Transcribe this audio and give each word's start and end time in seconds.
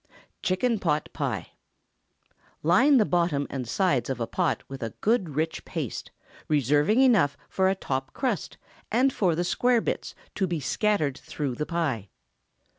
CHICKEN 0.41 0.79
POT 0.79 1.09
PIE. 1.13 1.51
Line 2.63 2.97
the 2.97 3.05
bottom 3.05 3.45
and 3.51 3.67
sides 3.67 4.09
of 4.09 4.19
a 4.19 4.25
pot 4.25 4.63
with 4.67 4.81
a 4.81 4.95
good 4.99 5.35
rich 5.35 5.63
paste, 5.63 6.09
reserving 6.47 6.99
enough 7.01 7.37
for 7.47 7.69
a 7.69 7.75
top 7.75 8.11
crust 8.11 8.57
and 8.91 9.13
for 9.13 9.35
the 9.35 9.43
square 9.43 9.79
bits 9.79 10.15
to 10.33 10.47
be 10.47 10.59
scattered 10.59 11.19
through 11.19 11.53
the 11.53 11.67
pie. 11.67 12.09